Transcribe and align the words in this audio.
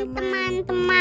teman-teman. 0.00 0.96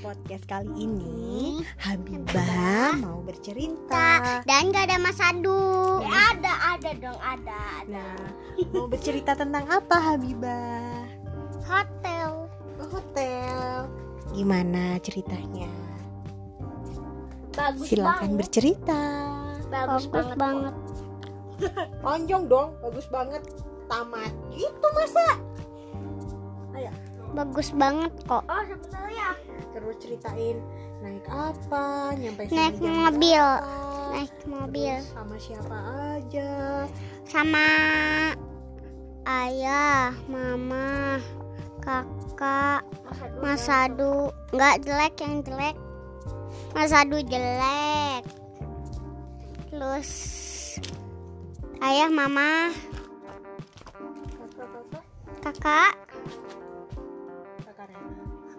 Podcast 0.00 0.48
kali 0.48 0.72
ini 0.80 1.60
Habibah 1.76 2.96
mau 2.96 3.20
bercerita 3.20 4.40
dan 4.48 4.72
gak 4.72 4.88
ada 4.88 4.96
Mas 4.96 5.20
Adu. 5.20 6.00
Ya, 6.00 6.32
ada, 6.32 6.52
ada 6.72 6.90
dong, 6.96 7.20
ada, 7.20 7.84
ada. 7.84 8.00
Nah, 8.00 8.16
mau 8.72 8.88
bercerita 8.88 9.36
tentang 9.36 9.68
apa 9.68 9.92
Habibah? 9.92 11.04
Hotel. 11.68 12.48
Oh, 12.80 12.88
hotel. 12.88 13.84
Gimana 14.32 14.96
ceritanya? 15.04 15.68
Bagus 17.52 17.92
Silakan 17.92 18.16
banget. 18.32 18.40
bercerita. 18.40 19.02
Bagus, 19.68 20.08
Bagus 20.08 20.32
banget. 20.32 20.72
banget. 20.72 20.74
Panjang 22.08 22.48
dong, 22.48 22.72
bagus 22.80 23.04
banget. 23.12 23.44
Tamat. 23.84 24.32
Itu 24.56 24.86
masa? 24.96 25.36
Bagus 27.30 27.70
banget 27.74 28.12
kok. 28.26 28.42
Oh, 28.46 28.62
sebentar 28.66 29.06
ya. 29.10 29.30
Terus 29.70 29.96
ceritain 30.02 30.58
naik 31.00 31.26
apa, 31.30 32.12
nyampe 32.18 32.50
Naik 32.50 32.76
mobil. 32.82 33.40
berapa, 33.40 34.10
Naik 34.10 34.34
mobil 34.50 34.94
sama 35.14 35.36
siapa 35.38 35.78
aja 36.18 36.50
sama 37.30 37.68
ayah, 39.22 40.10
mama, 40.26 41.22
kakak, 41.78 42.82
Mas 43.38 43.70
Adu. 43.70 44.34
Nggak 44.50 44.82
jelek 44.82 45.14
yang 45.22 45.34
jelek. 45.46 45.76
Mas 46.74 46.90
Adu 46.90 47.22
jelek. 47.22 48.26
Terus 49.70 50.10
ayah, 51.78 52.10
mama, 52.10 52.74
kakak 55.40 55.94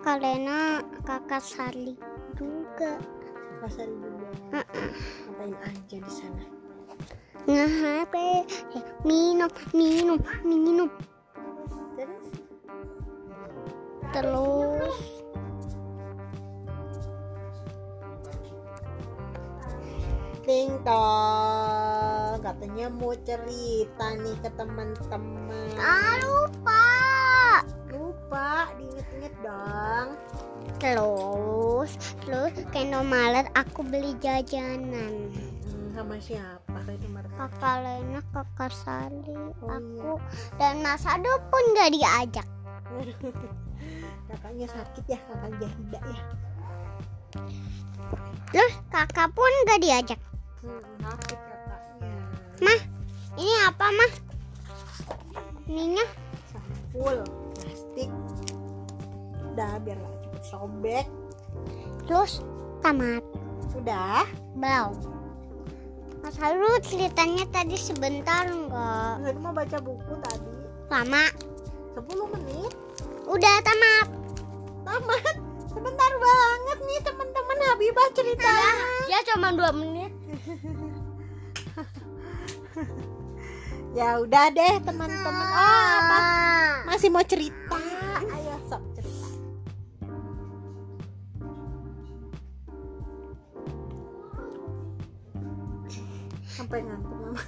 Rena 0.02 0.81
kakak 1.05 1.45
Sali 1.45 1.94
juga. 2.33 2.97
Kakak 3.61 3.69
Sari 3.77 3.94
juga 3.94 4.30
Ngapain 5.30 5.53
aja 5.61 5.97
di 6.02 6.11
sana 6.11 6.44
Ngapain? 7.45 8.49
Minum, 9.05 9.49
minum, 9.77 10.17
minum. 10.41 10.89
Terus 11.95 12.17
Terus 14.09 14.97
Ting 20.41 20.81
tong 20.81 22.41
Katanya 22.41 22.89
mau 22.89 23.13
cerita 23.22 24.17
nih 24.17 24.35
ke 24.41 24.49
teman-teman 24.57 25.77
ah. 25.77 26.17
Lupa 26.25 26.91
Terus, 30.81 31.91
terus 32.25 32.53
kayak 32.73 33.05
malet 33.05 33.45
aku 33.53 33.85
beli 33.85 34.17
jajanan. 34.17 35.29
Hmm, 35.29 35.93
Sama 35.93 36.17
siapa 36.17 36.81
Kakak 37.38 37.75
Lena, 37.85 38.21
kakak 38.33 38.73
Sali, 38.73 39.38
Oh, 39.61 39.69
aku 39.69 40.11
dan 40.57 40.81
Mas 40.81 41.05
Adu 41.05 41.29
pun 41.53 41.63
gak 41.77 41.93
diajak. 41.93 42.47
Kakaknya 44.29 44.67
sakit 44.69 45.03
ya 45.09 45.19
kakak 45.25 45.51
Jahida 45.59 45.99
ya 46.01 46.23
Terus 48.51 48.73
kakak 48.89 49.29
pun 49.31 49.51
gak 49.66 49.81
diajak. 49.81 50.19
hmm, 50.61 50.81
Sakit 51.01 51.39
kakaknya 51.39 52.13
Mah, 52.61 52.79
ini 53.41 53.53
apa 53.66 53.85
mah? 53.89 54.11
Ininya 55.66 56.05
Sampul 56.51 57.25
Plastik 57.57 58.09
Udah 59.51 59.81
biar 59.81 59.97
cepet 59.97 60.20
sobek 60.41 61.06
terus 62.06 62.41
tamat. 62.81 63.22
Udah 63.78 64.25
Belum. 64.52 64.94
Mas 66.22 66.38
Adu 66.38 66.69
ceritanya 66.85 67.50
tadi 67.50 67.74
sebentar 67.74 68.46
enggak? 68.46 69.25
Tadi 69.25 69.40
mau 69.41 69.53
baca 69.56 69.78
buku 69.81 70.13
tadi 70.22 70.53
Lama. 70.85 71.25
10 71.97 72.34
menit 72.38 72.74
Udah 73.25 73.56
tamat. 73.63 74.07
Tamat 74.85 75.35
Sebentar 75.66 76.12
banget 76.13 76.78
nih 76.84 77.00
teman-teman 77.01 77.57
Habibah 77.74 78.07
cerita 78.13 78.51
Ya, 79.09 79.18
cuma 79.34 79.50
dua 79.56 79.72
menit. 79.74 80.12
Ya 83.91 84.24
udah 84.24 84.47
deh 84.56 84.80
teman-teman 84.88 85.47
Oh 85.51 85.85
apa 86.00 86.19
Masih 86.88 87.12
mau 87.12 87.19
cerita 87.28 87.75
Ayo 88.24 88.56
sok 88.72 88.80
cerita 88.96 89.41
Sampai 96.61 96.85
ngantuk 96.85 97.17
mama 97.17 97.41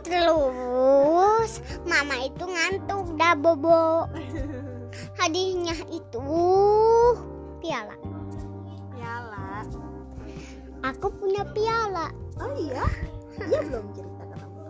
Terus 0.00 1.52
mama 1.84 2.16
itu 2.24 2.44
ngantuk 2.48 3.12
dah 3.20 3.36
bobo. 3.36 4.08
Hadiahnya 5.20 5.76
itu 5.92 6.24
piala. 7.60 7.92
Piala 8.96 9.68
Aku 10.80 11.12
punya 11.12 11.44
piala. 11.52 12.08
Oh 12.40 12.56
iya 12.56 12.88
Iya 13.36 13.60
belum 13.68 13.92
cerita 13.92 14.24
ke 14.32 14.36
kamu 14.40 14.60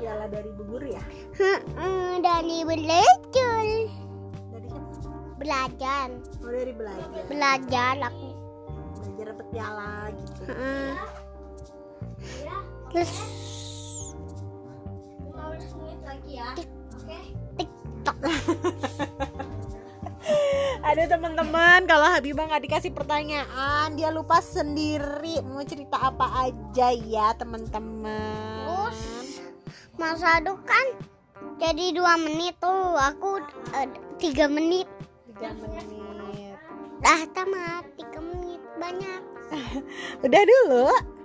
Piala 0.00 0.24
dari 0.32 0.48
Bu 0.56 0.62
Guru 0.64 0.88
ya 0.88 1.04
Heeh, 1.36 2.24
dari 2.24 2.64
belajar. 2.64 3.64
Dari 4.56 4.68
siapa? 4.72 5.20
Belajar. 5.36 6.08
Oh 6.40 6.48
dari 6.48 6.72
belajar 6.72 7.22
Belajar 7.28 7.94
aku. 8.08 8.28
Belajar 9.04 9.24
dapet 9.36 9.46
piala 9.52 9.92
gitu 10.16 10.42
Heeh. 10.48 10.96
Terus 12.88 13.12
15 15.28 15.78
menit 15.80 16.00
lagi 16.04 16.32
ya. 16.40 16.50
Oke. 16.96 17.18
Aduh 20.88 21.04
teman-teman, 21.04 21.84
kalau 21.84 22.08
Habibah 22.08 22.48
nggak 22.48 22.64
dikasih 22.64 22.92
pertanyaan, 22.96 23.92
dia 23.92 24.08
lupa 24.08 24.40
sendiri 24.40 25.44
mau 25.44 25.60
cerita 25.60 26.00
apa 26.00 26.48
aja 26.48 26.88
ya 26.96 27.36
teman-teman. 27.36 28.64
Terus 28.64 29.00
Mas 30.00 30.24
Adu 30.24 30.56
kan 30.64 30.96
jadi 31.60 31.92
dua 31.92 32.16
menit 32.16 32.56
tuh. 32.56 32.96
Aku 32.96 33.42
eh, 33.76 33.88
tiga 34.16 34.48
menit. 34.48 34.88
Tiga 35.36 35.52
menit. 35.60 36.56
Dah 37.04 37.20
tamat 37.36 37.84
tiga 38.00 38.20
menit 38.24 38.62
banyak. 38.80 39.22
Udah 40.24 40.42
dulu. 40.42 41.17